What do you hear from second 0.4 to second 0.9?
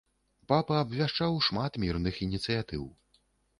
Папа